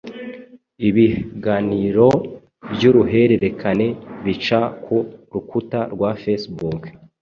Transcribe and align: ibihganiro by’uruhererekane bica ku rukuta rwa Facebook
ibihganiro 0.87 2.07
by’uruhererekane 2.73 3.87
bica 4.23 4.59
ku 4.83 4.95
rukuta 5.33 5.79
rwa 5.93 6.09
Facebook 6.23 6.81